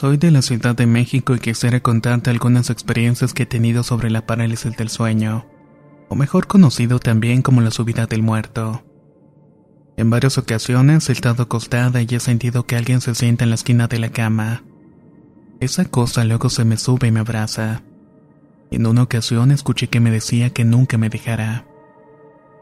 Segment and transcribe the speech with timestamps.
[0.00, 4.08] Soy de la Ciudad de México y quisiera contarte algunas experiencias que he tenido sobre
[4.08, 5.44] la parálisis del sueño,
[6.08, 8.82] o mejor conocido también como la subida del muerto.
[9.98, 13.56] En varias ocasiones he estado acostada y he sentido que alguien se sienta en la
[13.56, 14.64] esquina de la cama.
[15.60, 17.82] Esa cosa luego se me sube y me abraza.
[18.70, 21.66] En una ocasión escuché que me decía que nunca me dejara.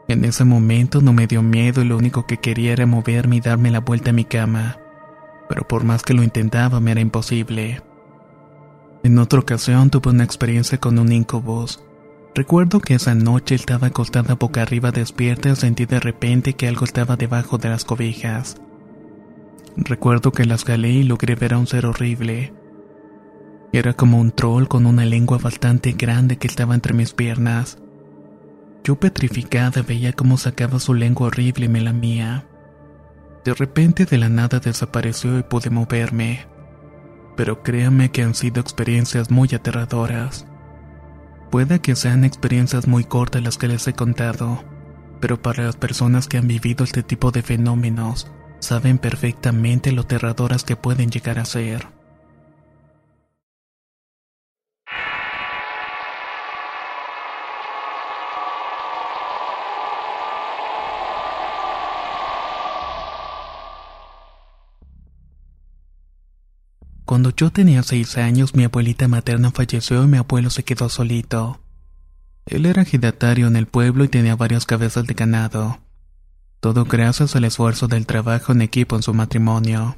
[0.09, 3.39] En ese momento no me dio miedo y lo único que quería era moverme y
[3.39, 4.77] darme la vuelta a mi cama
[5.49, 7.81] pero por más que lo intentaba me era imposible.
[9.03, 11.83] En otra ocasión tuve una experiencia con un incubus.
[12.35, 16.85] Recuerdo que esa noche estaba acostada boca arriba despierta y sentí de repente que algo
[16.85, 18.57] estaba debajo de las cobijas.
[19.75, 22.53] Recuerdo que las jalé y logré ver a un ser horrible.
[23.71, 27.79] Era como un troll con una lengua bastante grande que estaba entre mis piernas.
[28.83, 32.47] Yo petrificada veía cómo sacaba su lengua horrible y me lamía.
[33.49, 36.45] De repente de la nada desapareció y pude moverme.
[37.35, 40.45] Pero créame que han sido experiencias muy aterradoras.
[41.49, 44.63] Puede que sean experiencias muy cortas las que les he contado,
[45.19, 50.63] pero para las personas que han vivido este tipo de fenómenos, saben perfectamente lo aterradoras
[50.63, 51.87] que pueden llegar a ser.
[67.09, 71.59] Cuando yo tenía seis años, mi abuelita materna falleció y mi abuelo se quedó solito.
[72.45, 75.79] Él era ejidatario en el pueblo y tenía varias cabezas de ganado.
[76.59, 79.97] Todo gracias al esfuerzo del trabajo en equipo en su matrimonio.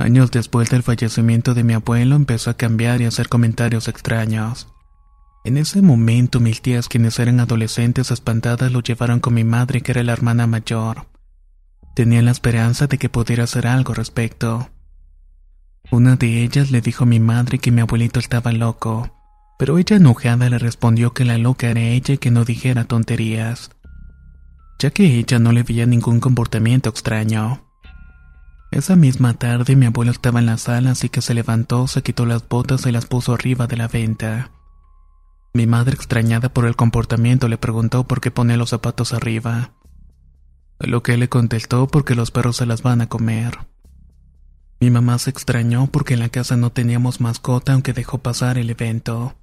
[0.00, 4.66] Años después del fallecimiento de mi abuelo empezó a cambiar y a hacer comentarios extraños.
[5.44, 9.92] En ese momento mis tías, quienes eran adolescentes espantadas, lo llevaron con mi madre, que
[9.92, 11.06] era la hermana mayor.
[11.94, 14.70] Tenía la esperanza de que pudiera hacer algo al respecto.
[15.92, 19.10] Una de ellas le dijo a mi madre que mi abuelito estaba loco,
[19.58, 23.72] pero ella enojada le respondió que la loca era ella y que no dijera tonterías,
[24.78, 27.66] ya que ella no le veía ningún comportamiento extraño.
[28.70, 32.24] Esa misma tarde mi abuelo estaba en la sala así que se levantó, se quitó
[32.24, 34.52] las botas y las puso arriba de la venta.
[35.52, 39.72] Mi madre extrañada por el comportamiento le preguntó por qué pone los zapatos arriba.
[40.78, 43.69] lo que él le contestó porque los perros se las van a comer.
[44.80, 48.70] Mi mamá se extrañó porque en la casa no teníamos mascota aunque dejó pasar el
[48.70, 49.36] evento.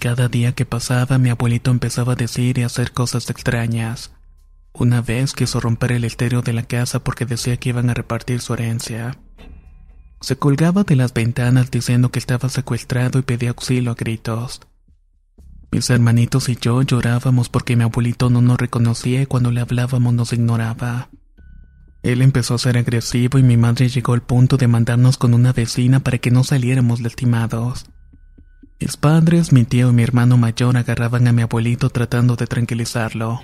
[0.00, 4.12] Cada día que pasaba mi abuelito empezaba a decir y hacer cosas extrañas.
[4.72, 8.40] Una vez quiso romper el estéreo de la casa porque decía que iban a repartir
[8.40, 9.16] su herencia.
[10.20, 14.62] Se colgaba de las ventanas diciendo que estaba secuestrado y pedía auxilio a gritos.
[15.70, 20.12] Mis hermanitos y yo llorábamos porque mi abuelito no nos reconocía y cuando le hablábamos
[20.12, 21.08] nos ignoraba.
[22.04, 25.54] Él empezó a ser agresivo y mi madre llegó al punto de mandarnos con una
[25.54, 27.86] vecina para que no saliéramos lastimados.
[28.78, 33.40] Mis padres, mi tío y mi hermano mayor agarraban a mi abuelito tratando de tranquilizarlo,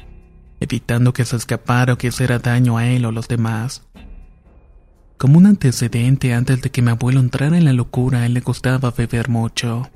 [0.61, 3.89] evitando que se escapara o que hiciera daño a él o los demás.
[5.17, 8.41] Como un antecedente, antes de que mi abuelo entrara en la locura, a él le
[8.41, 9.89] gustaba beber mucho.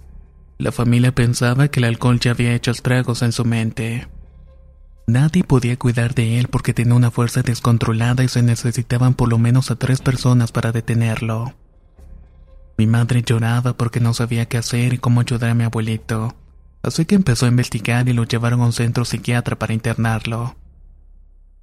[0.57, 4.09] La familia pensaba que el alcohol ya había hecho estragos en su mente.
[5.07, 9.39] Nadie podía cuidar de él porque tenía una fuerza descontrolada y se necesitaban por lo
[9.39, 11.55] menos a tres personas para detenerlo.
[12.79, 16.35] Mi madre lloraba porque no sabía qué hacer y cómo ayudar a mi abuelito,
[16.83, 20.57] así que empezó a investigar y lo llevaron a un centro psiquiatra para internarlo.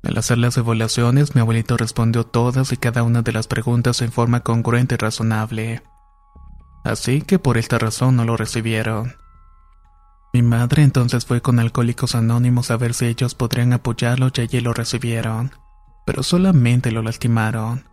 [0.04, 4.12] Al hacer las evaluaciones, mi abuelito respondió todas y cada una de las preguntas en
[4.12, 5.84] forma congruente y razonable.
[6.84, 9.16] Así que por esta razón no lo recibieron.
[10.34, 14.62] Mi madre entonces fue con Alcohólicos Anónimos a ver si ellos podrían apoyarlo y allí
[14.62, 15.52] lo recibieron,
[16.06, 17.84] pero solamente lo lastimaron.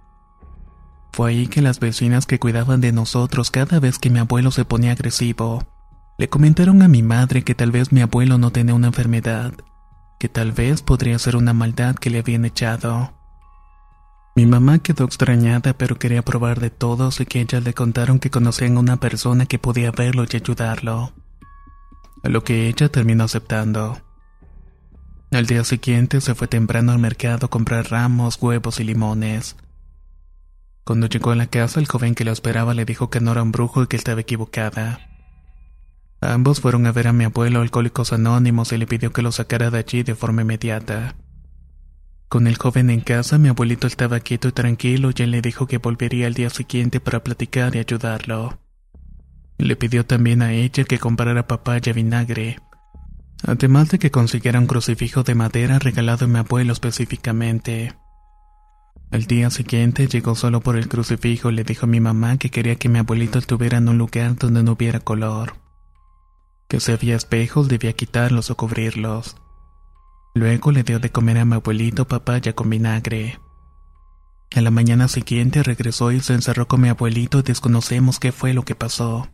[1.13, 4.65] Fue ahí que las vecinas que cuidaban de nosotros cada vez que mi abuelo se
[4.65, 5.67] ponía agresivo,
[6.17, 9.53] le comentaron a mi madre que tal vez mi abuelo no tenía una enfermedad,
[10.21, 13.15] que tal vez podría ser una maldad que le habían echado.
[14.37, 18.31] Mi mamá quedó extrañada pero quería probar de todos y que ellas le contaron que
[18.31, 21.13] conocían a una persona que podía verlo y ayudarlo.
[22.23, 24.01] A lo que ella terminó aceptando.
[25.31, 29.57] Al día siguiente se fue temprano al mercado a comprar ramos, huevos y limones.
[30.85, 33.43] Cuando llegó a la casa, el joven que la esperaba le dijo que no era
[33.43, 35.01] un brujo y que estaba equivocada.
[36.21, 39.71] Ambos fueron a ver a mi abuelo Alcohólicos Anónimos y le pidió que lo sacara
[39.71, 41.15] de allí de forma inmediata.
[42.29, 45.67] Con el joven en casa, mi abuelito estaba quieto y tranquilo y él le dijo
[45.67, 48.59] que volvería al día siguiente para platicar y ayudarlo.
[49.59, 52.61] Le pidió también a ella que comprara papaya vinagre,
[53.43, 57.95] además de que consiguiera un crucifijo de madera regalado a mi abuelo específicamente.
[59.11, 62.51] El día siguiente llegó solo por el crucifijo y le dijo a mi mamá que
[62.51, 65.55] quería que mi abuelito estuviera en un lugar donde no hubiera color.
[66.69, 69.37] Que si había espejos debía quitarlos o cubrirlos.
[70.35, 73.41] Luego le dio de comer a mi abuelito papaya con vinagre.
[74.55, 78.53] A la mañana siguiente regresó y se encerró con mi abuelito y desconocemos qué fue
[78.53, 79.29] lo que pasó.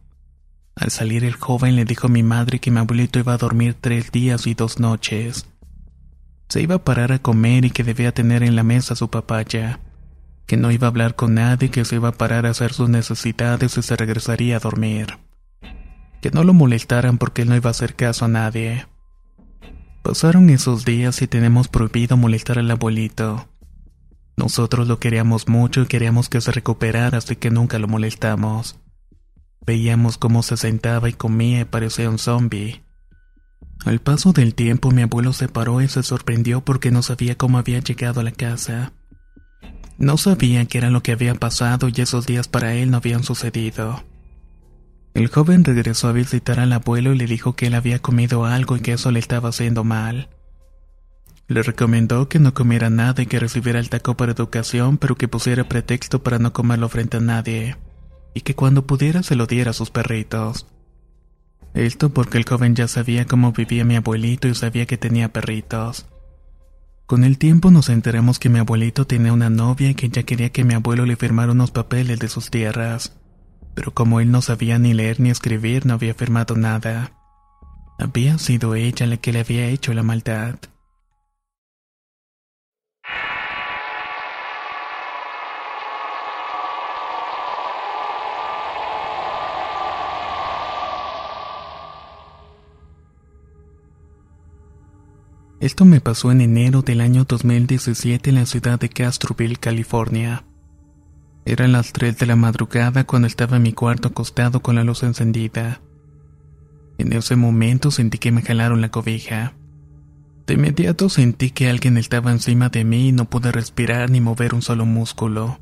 [0.76, 3.76] Al salir el joven le dijo a mi madre que mi abuelito iba a dormir
[3.81, 5.47] tres días y dos noches
[6.49, 9.81] se iba a parar a comer y que debía tener en la mesa su papaya,
[10.47, 12.88] que no iba a hablar con nadie, que se iba a parar a hacer sus
[12.88, 15.19] necesidades y se regresaría a dormir.
[16.21, 18.87] Que no lo molestaran porque él no iba a hacer caso a nadie.
[20.03, 23.49] Pasaron esos días y tenemos prohibido molestar al abuelito.
[24.37, 28.79] Nosotros lo queríamos mucho y queríamos que se recuperara, así que nunca lo molestamos.
[29.66, 32.82] Veíamos cómo se sentaba y comía y parecía un zombie.
[33.84, 37.58] Al paso del tiempo mi abuelo se paró y se sorprendió porque no sabía cómo
[37.58, 38.93] había llegado a la casa.
[39.99, 43.25] No sabía qué era lo que había pasado y esos días para él no habían
[43.25, 44.05] sucedido.
[45.14, 48.76] El joven regresó a visitar al abuelo y le dijo que él había comido algo
[48.76, 50.28] y que eso le estaba haciendo mal.
[51.46, 55.28] Le recomendó que no comiera nada y que recibiera el taco para educación, pero que
[55.28, 57.76] pusiera pretexto para no comerlo frente a nadie,
[58.34, 60.66] y que cuando pudiera se lo diera a sus perritos.
[61.72, 66.06] Esto porque el joven ya sabía cómo vivía mi abuelito y sabía que tenía perritos.
[67.06, 70.50] Con el tiempo nos enteramos que mi abuelito tenía una novia y que ya quería
[70.50, 73.16] que mi abuelo le firmara unos papeles de sus tierras.
[73.75, 77.12] Pero como él no sabía ni leer ni escribir, no había firmado nada.
[77.98, 80.56] Había sido ella la que le había hecho la maldad.
[95.64, 100.44] Esto me pasó en enero del año 2017 en la ciudad de Castroville, California.
[101.46, 105.05] Eran las 3 de la madrugada cuando estaba en mi cuarto acostado con la luz
[105.05, 105.81] encendida.
[106.99, 109.55] En ese momento sentí que me jalaron la cobija.
[110.46, 114.52] De inmediato sentí que alguien estaba encima de mí y no pude respirar ni mover
[114.52, 115.61] un solo músculo.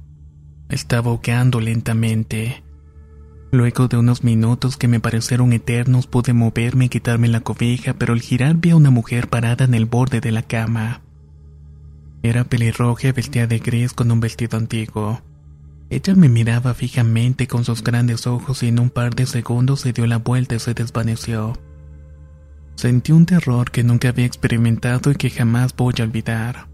[0.68, 2.64] Estaba ahogando lentamente.
[3.54, 8.14] Luego de unos minutos que me parecieron eternos pude moverme y quitarme la cobija, pero
[8.14, 11.02] al girar vi a una mujer parada en el borde de la cama.
[12.22, 15.20] Era pelirroja y vestida de gris con un vestido antiguo.
[15.90, 19.92] Ella me miraba fijamente con sus grandes ojos y en un par de segundos se
[19.92, 21.52] dio la vuelta y se desvaneció.
[22.74, 26.71] Sentí un terror que nunca había experimentado y que jamás voy a olvidar.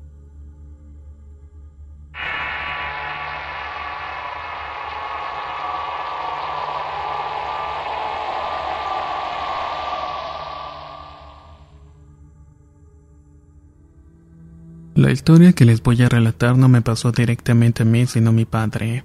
[14.98, 18.32] La historia que les voy a relatar no me pasó directamente a mí, sino a
[18.32, 19.04] mi padre.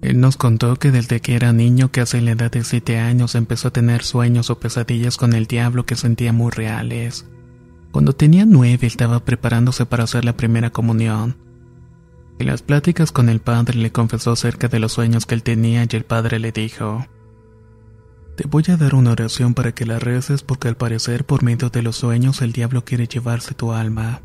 [0.00, 3.34] Él nos contó que desde que era niño, casi a la edad de 7 años,
[3.34, 7.26] empezó a tener sueños o pesadillas con el diablo que sentía muy reales.
[7.90, 11.36] Cuando tenía nueve estaba preparándose para hacer la primera comunión.
[12.38, 15.84] En las pláticas con el padre le confesó acerca de los sueños que él tenía
[15.84, 17.06] y el padre le dijo,
[18.38, 21.68] Te voy a dar una oración para que la reces porque al parecer por medio
[21.68, 24.22] de los sueños el diablo quiere llevarse tu alma.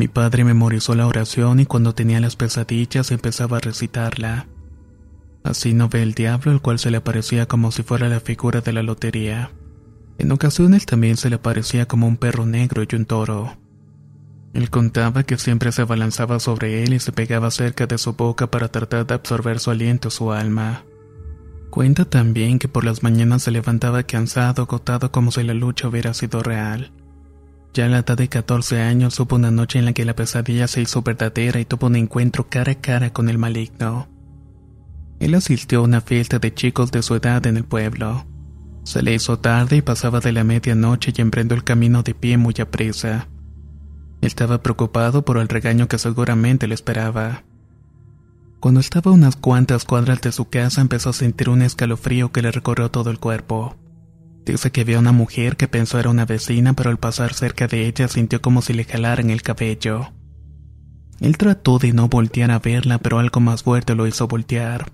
[0.00, 4.46] Mi padre memorizó la oración y cuando tenía las pesadillas empezaba a recitarla.
[5.44, 8.62] Así no ve el diablo, el cual se le aparecía como si fuera la figura
[8.62, 9.50] de la lotería.
[10.16, 13.58] En ocasiones también se le aparecía como un perro negro y un toro.
[14.54, 18.50] Él contaba que siempre se abalanzaba sobre él y se pegaba cerca de su boca
[18.50, 20.82] para tratar de absorber su aliento su alma.
[21.68, 26.14] Cuenta también que por las mañanas se levantaba cansado, agotado como si la lucha hubiera
[26.14, 26.90] sido real.
[27.72, 30.66] Ya a la edad de 14 años hubo una noche en la que la pesadilla
[30.66, 34.08] se hizo verdadera y tuvo un encuentro cara a cara con el maligno.
[35.20, 38.26] Él asistió a una fiesta de chicos de su edad en el pueblo.
[38.82, 42.38] Se le hizo tarde y pasaba de la medianoche y emprendió el camino de pie
[42.38, 43.28] muy aprisa.
[44.20, 47.44] Estaba preocupado por el regaño que seguramente le esperaba.
[48.58, 52.42] Cuando estaba a unas cuantas cuadras de su casa empezó a sentir un escalofrío que
[52.42, 53.76] le recorrió todo el cuerpo.
[54.44, 57.66] Dice que vio a una mujer que pensó era una vecina, pero al pasar cerca
[57.66, 60.12] de ella sintió como si le jalaran el cabello.
[61.20, 64.92] Él trató de no voltear a verla, pero algo más fuerte lo hizo voltear.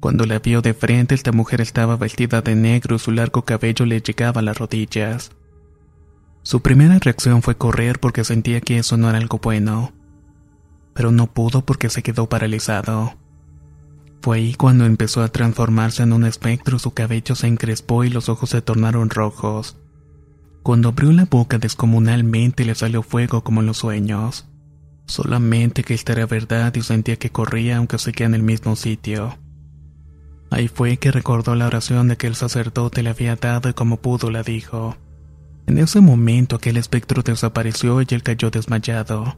[0.00, 3.86] Cuando la vio de frente, esta mujer estaba vestida de negro y su largo cabello
[3.86, 5.32] le llegaba a las rodillas.
[6.42, 9.92] Su primera reacción fue correr porque sentía que eso no era algo bueno
[10.94, 13.14] pero no pudo porque se quedó paralizado.
[14.22, 18.28] Fue ahí cuando empezó a transformarse en un espectro, su cabello se encrespó y los
[18.28, 19.76] ojos se tornaron rojos.
[20.62, 24.46] Cuando abrió la boca descomunalmente le salió fuego como en los sueños.
[25.06, 29.36] Solamente que esta era verdad y sentía que corría aunque seguía en el mismo sitio.
[30.50, 33.96] Ahí fue que recordó la oración de que el sacerdote le había dado y como
[33.96, 34.96] pudo la dijo.
[35.66, 39.36] En ese momento aquel espectro desapareció y él cayó desmayado.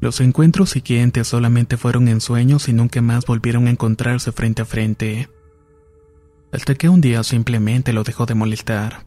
[0.00, 4.66] Los encuentros siguientes solamente fueron en sueños y nunca más volvieron a encontrarse frente a
[4.66, 5.28] frente.
[6.52, 9.06] Hasta que un día simplemente lo dejó de molestar.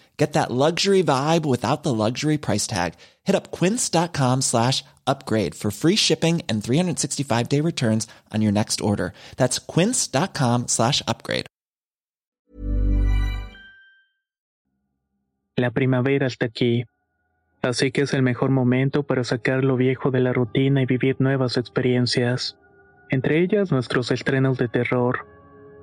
[0.21, 2.93] Get that luxury vibe without the luxury price tag.
[3.23, 8.81] Hit up quince.com slash upgrade for free shipping and 365 day returns on your next
[8.81, 9.13] order.
[9.37, 11.47] That's quince.com slash upgrade.
[15.57, 16.85] La primavera está aquí.
[17.63, 21.15] Así que es el mejor momento para sacar lo viejo de la rutina y vivir
[21.17, 22.57] nuevas experiencias.
[23.09, 25.30] Entre ellas nuestros estrenos de terror.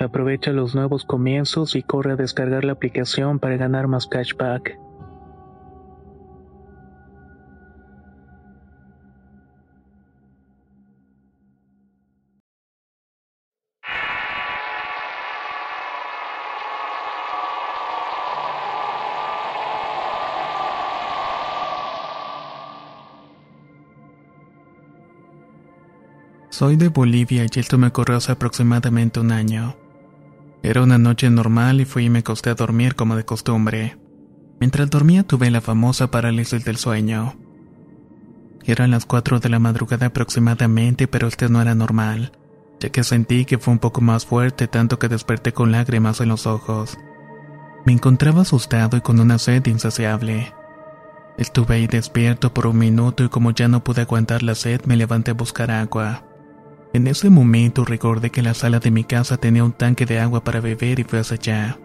[0.00, 4.78] Aprovecha los nuevos comienzos y corre a descargar la aplicación para ganar más cashback.
[26.50, 29.76] Soy de Bolivia y esto me ocurrió hace aproximadamente un año.
[30.62, 33.96] Era una noche normal y fui y me acosté a dormir como de costumbre.
[34.60, 37.36] Mientras dormía tuve la famosa parálisis del sueño.
[38.64, 42.32] Eran las 4 de la madrugada aproximadamente, pero este no era normal,
[42.80, 46.28] ya que sentí que fue un poco más fuerte tanto que desperté con lágrimas en
[46.28, 46.98] los ojos.
[47.86, 50.52] Me encontraba asustado y con una sed insaciable.
[51.38, 54.96] Estuve ahí despierto por un minuto y como ya no pude aguantar la sed me
[54.96, 56.27] levanté a buscar agua.
[56.92, 60.42] En ese momento recordé que la sala de mi casa tenía un tanque de agua
[60.42, 61.78] para beber y fui hacia allá.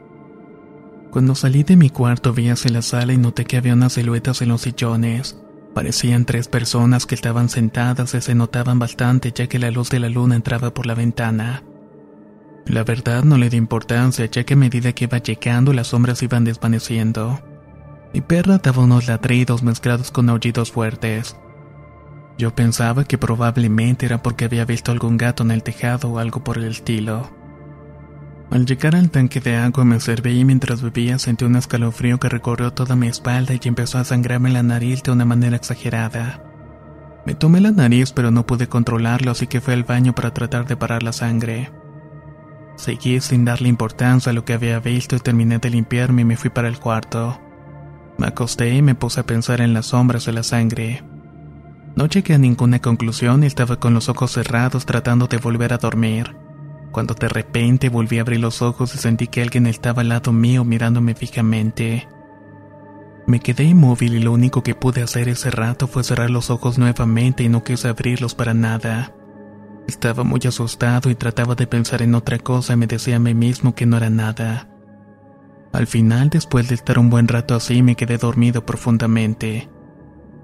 [1.11, 4.41] Cuando salí de mi cuarto vi hacia la sala y noté que había unas siluetas
[4.41, 5.37] en los sillones.
[5.73, 9.99] Parecían tres personas que estaban sentadas y se notaban bastante ya que la luz de
[9.99, 11.63] la luna entraba por la ventana.
[12.65, 16.23] La verdad no le di importancia ya que a medida que iba llegando las sombras
[16.23, 17.39] iban desvaneciendo.
[18.13, 21.35] Mi perra daba unos ladridos mezclados con aullidos fuertes.
[22.37, 26.43] Yo pensaba que probablemente era porque había visto algún gato en el tejado o algo
[26.43, 27.29] por el estilo.
[28.49, 32.29] Al llegar al tanque de agua me serví y mientras bebía sentí un escalofrío que
[32.29, 36.43] recorrió toda mi espalda y empezó a sangrarme la nariz de una manera exagerada.
[37.25, 40.67] Me tomé la nariz pero no pude controlarlo así que fui al baño para tratar
[40.67, 41.71] de parar la sangre.
[42.75, 46.37] Seguí sin darle importancia a lo que había visto y terminé de limpiarme y me
[46.37, 47.39] fui para el cuarto.
[48.17, 51.03] Me acosté y me puse a pensar en las sombras de la sangre.
[51.95, 55.77] No llegué a ninguna conclusión y estaba con los ojos cerrados tratando de volver a
[55.77, 56.35] dormir,
[56.91, 60.31] cuando de repente volví a abrir los ojos y sentí que alguien estaba al lado
[60.31, 62.07] mío mirándome fijamente.
[63.27, 66.77] Me quedé inmóvil y lo único que pude hacer ese rato fue cerrar los ojos
[66.79, 69.13] nuevamente y no quise abrirlos para nada.
[69.87, 73.33] Estaba muy asustado y trataba de pensar en otra cosa y me decía a mí
[73.33, 74.67] mismo que no era nada.
[75.71, 79.69] Al final, después de estar un buen rato así, me quedé dormido profundamente.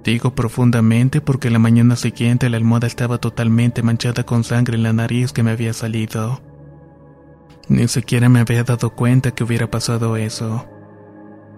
[0.04, 4.94] Digo profundamente porque la mañana siguiente la almohada estaba totalmente manchada con sangre en la
[4.94, 6.42] nariz que me había salido.
[7.68, 10.68] Ni siquiera me había dado cuenta que hubiera pasado eso.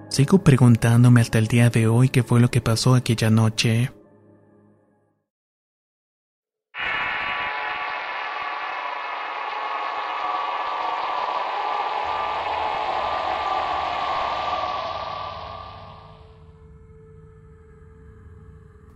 [0.10, 3.92] Sigo preguntándome hasta el día de hoy qué fue lo que pasó aquella noche.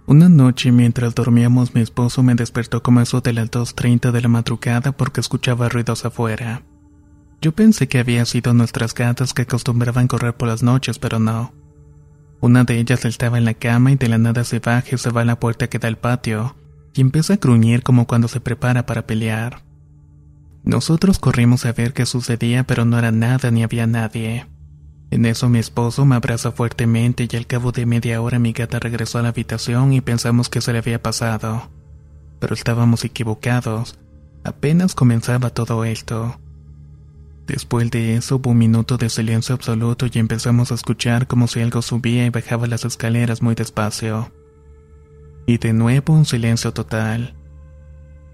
[0.07, 4.29] Una noche mientras dormíamos mi esposo me despertó como eso de las 2.30 de la
[4.29, 6.63] madrugada porque escuchaba ruidos afuera.
[7.41, 11.53] Yo pensé que había sido nuestras gatas que acostumbraban correr por las noches, pero no.
[12.39, 15.09] Una de ellas estaba en la cama y de la nada se baja y se
[15.09, 16.55] va a la puerta que da al patio,
[16.93, 19.61] y empieza a gruñir como cuando se prepara para pelear.
[20.63, 24.47] Nosotros corrimos a ver qué sucedía, pero no era nada ni había nadie.
[25.11, 28.79] En eso mi esposo me abraza fuertemente y al cabo de media hora mi gata
[28.79, 31.69] regresó a la habitación y pensamos que se le había pasado.
[32.39, 33.97] Pero estábamos equivocados.
[34.43, 36.39] Apenas comenzaba todo esto.
[37.47, 41.61] Después de eso hubo un minuto de silencio absoluto y empezamos a escuchar como si
[41.61, 44.31] algo subía y bajaba las escaleras muy despacio.
[45.45, 47.35] Y de nuevo un silencio total.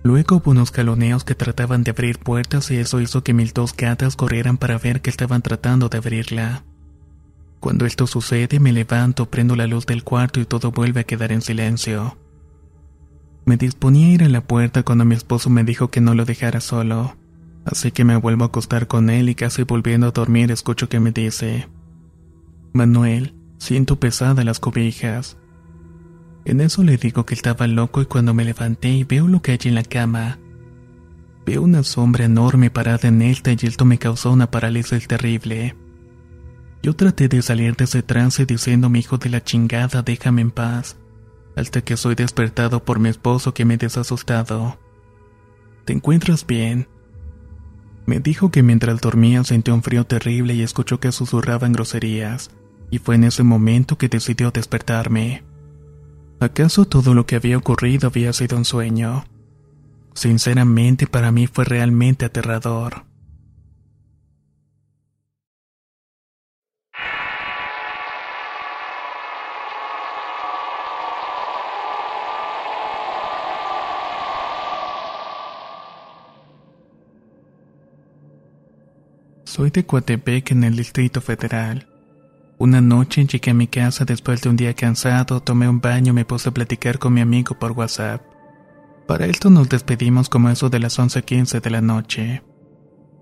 [0.03, 3.75] Luego hubo unos caloneos que trataban de abrir puertas y eso hizo que mis dos
[3.75, 6.63] gatas corrieran para ver que estaban tratando de abrirla.
[7.59, 11.31] Cuando esto sucede me levanto, prendo la luz del cuarto y todo vuelve a quedar
[11.31, 12.17] en silencio.
[13.45, 16.25] Me disponía a ir a la puerta cuando mi esposo me dijo que no lo
[16.25, 17.15] dejara solo,
[17.65, 20.99] así que me vuelvo a acostar con él y casi volviendo a dormir escucho que
[20.99, 21.67] me dice,
[22.73, 25.37] Manuel, siento pesada las cobijas.
[26.45, 29.51] En eso le digo que estaba loco y cuando me levanté y veo lo que
[29.51, 30.39] hay en la cama,
[31.45, 35.75] veo una sombra enorme parada en él y esto me causó una parálisis terrible.
[36.83, 40.51] Yo traté de salir de ese trance diciendo mi hijo de la chingada, déjame en
[40.51, 40.97] paz,
[41.55, 44.79] hasta que soy despertado por mi esposo que me desasustado.
[45.85, 46.87] ¿Te encuentras bien?
[48.07, 52.49] Me dijo que mientras dormía sentía un frío terrible y escuchó que susurraban groserías,
[52.89, 55.43] y fue en ese momento que decidió despertarme.
[56.41, 59.25] ¿Acaso todo lo que había ocurrido había sido un sueño?
[60.15, 63.05] Sinceramente para mí fue realmente aterrador.
[79.43, 81.90] Soy de Coatepec en el Distrito Federal.
[82.61, 86.13] Una noche llegué a mi casa después de un día cansado, tomé un baño y
[86.13, 88.21] me puse a platicar con mi amigo por WhatsApp.
[89.07, 92.43] Para esto nos despedimos como eso de las 11.15 de la noche.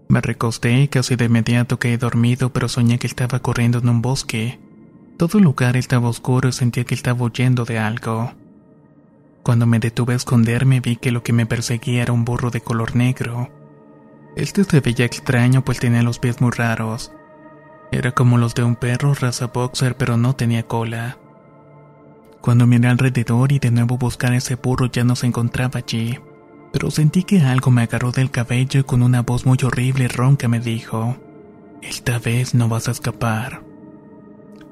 [0.09, 4.01] Me recosté y casi de inmediato caí dormido, pero soñé que estaba corriendo en un
[4.01, 4.59] bosque.
[5.15, 8.33] Todo el lugar estaba oscuro y sentía que estaba huyendo de algo.
[9.41, 12.59] Cuando me detuve a esconderme vi que lo que me perseguía era un burro de
[12.59, 13.49] color negro.
[14.35, 17.13] Este se veía extraño pues tenía los pies muy raros.
[17.91, 21.17] Era como los de un perro raza boxer pero no tenía cola.
[22.41, 26.19] Cuando miré alrededor y de nuevo buscar ese burro ya no se encontraba allí,
[26.71, 30.07] pero sentí que algo me agarró del cabello y con una voz muy horrible y
[30.07, 31.17] ronca me dijo,
[31.81, 33.63] esta vez no vas a escapar.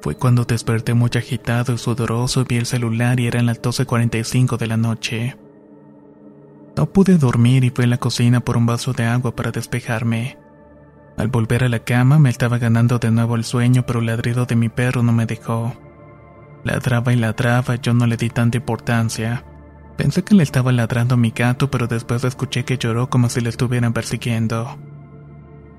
[0.01, 4.67] Fue cuando desperté muy agitado y sudoroso vi el celular y eran las 12.45 de
[4.67, 5.38] la noche.
[6.75, 10.38] No pude dormir y fui a la cocina por un vaso de agua para despejarme.
[11.17, 14.45] Al volver a la cama me estaba ganando de nuevo el sueño, pero el ladrido
[14.45, 15.73] de mi perro no me dejó.
[16.63, 19.43] Ladraba y ladraba, yo no le di tanta importancia.
[19.97, 23.41] Pensé que le estaba ladrando a mi gato, pero después escuché que lloró como si
[23.41, 24.77] le estuvieran persiguiendo.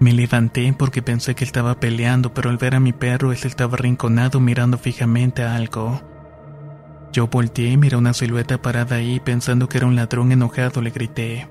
[0.01, 3.74] Me levanté porque pensé que estaba peleando, pero al ver a mi perro, él estaba
[3.74, 6.03] arrinconado mirando fijamente a algo.
[7.12, 10.90] Yo volteé y miré una silueta parada ahí, pensando que era un ladrón enojado, le
[10.90, 11.48] grité.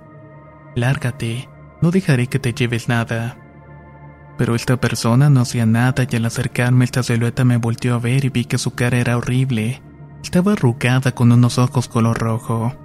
[0.76, 1.48] Lárgate,
[1.82, 3.47] no dejaré que te lleves nada.
[4.38, 8.26] Pero esta persona no hacía nada y al acercarme esta silueta me volteó a ver
[8.26, 9.82] y vi que su cara era horrible.
[10.24, 12.76] Estaba arrugada con unos ojos color rojo.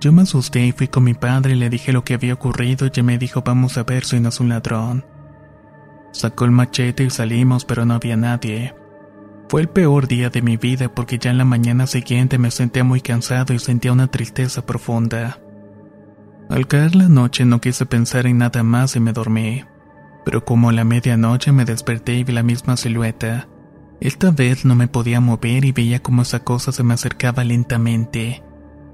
[0.00, 2.88] Yo me asusté y fui con mi padre y le dije lo que había ocurrido
[2.92, 5.04] y me dijo vamos a ver si no es un ladrón.
[6.12, 8.74] Sacó el machete y salimos pero no había nadie.
[9.48, 12.84] Fue el peor día de mi vida porque ya en la mañana siguiente me sentía
[12.84, 15.38] muy cansado y sentía una tristeza profunda.
[16.48, 19.64] Al caer la noche no quise pensar en nada más y me dormí.
[20.24, 23.48] Pero como a la medianoche me desperté y vi la misma silueta.
[24.00, 28.42] Esta vez no me podía mover y veía como esa cosa se me acercaba lentamente.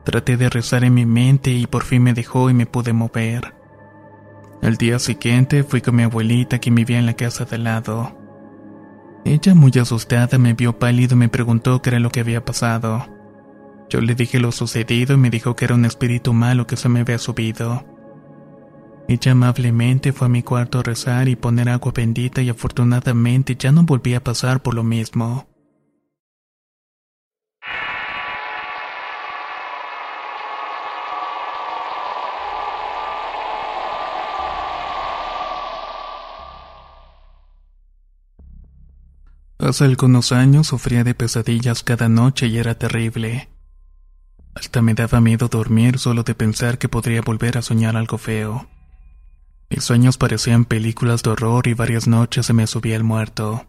[0.05, 3.55] Traté de rezar en mi mente y por fin me dejó y me pude mover.
[4.63, 8.17] Al día siguiente fui con mi abuelita que vivía en la casa de al lado.
[9.25, 13.07] Ella muy asustada me vio pálido y me preguntó qué era lo que había pasado.
[13.89, 16.89] Yo le dije lo sucedido y me dijo que era un espíritu malo que se
[16.89, 17.85] me había subido.
[19.09, 23.71] Ella amablemente fue a mi cuarto a rezar y poner agua bendita y afortunadamente ya
[23.71, 25.47] no volví a pasar por lo mismo.
[39.59, 43.49] Hace algunos años sufría de pesadillas cada noche y era terrible.
[44.55, 48.69] Hasta me daba miedo dormir solo de pensar que podría volver a soñar algo feo.
[49.69, 53.67] Mis sueños parecían películas de horror y varias noches se me subía el muerto.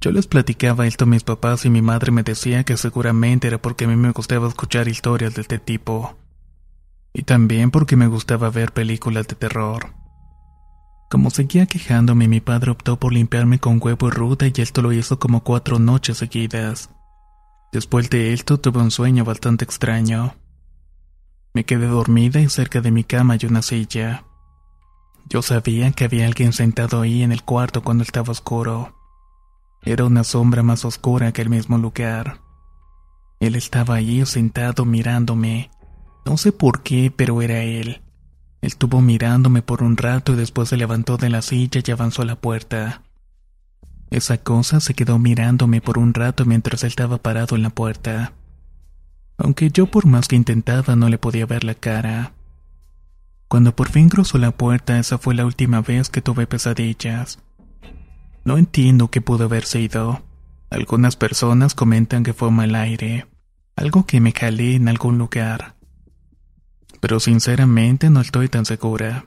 [0.00, 3.60] Yo les platicaba esto a mis papás y mi madre me decía que seguramente era
[3.60, 6.16] porque a mí me gustaba escuchar historias de este tipo.
[7.12, 9.94] Y también porque me gustaba ver películas de terror.
[11.10, 14.92] Como seguía quejándome, mi padre optó por limpiarme con huevo y ruda y esto lo
[14.92, 16.90] hizo como cuatro noches seguidas.
[17.72, 20.36] Después de esto tuve un sueño bastante extraño.
[21.54, 24.27] Me quedé dormida y cerca de mi cama hay una silla.
[25.30, 28.96] Yo sabía que había alguien sentado ahí en el cuarto cuando estaba oscuro.
[29.82, 32.40] Era una sombra más oscura que el mismo lugar.
[33.38, 35.70] Él estaba allí sentado mirándome.
[36.24, 38.00] No sé por qué, pero era él.
[38.62, 42.24] Estuvo mirándome por un rato y después se levantó de la silla y avanzó a
[42.26, 43.02] la puerta.
[44.10, 48.32] Esa cosa se quedó mirándome por un rato mientras él estaba parado en la puerta.
[49.36, 52.32] Aunque yo por más que intentaba no le podía ver la cara.
[53.48, 57.38] Cuando por fin cruzó la puerta, esa fue la última vez que tuve pesadillas.
[58.44, 60.22] No entiendo qué pudo haber sido.
[60.70, 63.26] Algunas personas comentan que fue mal aire,
[63.74, 65.78] algo que me jalé en algún lugar
[67.00, 69.26] pero sinceramente no estoy tan segura.